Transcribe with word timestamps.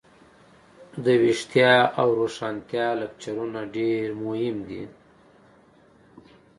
دویښتیا 1.03 1.73
او 1.99 2.07
روښانتیا 2.19 2.87
لکچرونه 3.01 3.59
ډیر 3.75 4.05
مهم 4.25 4.57
دي. 4.69 4.83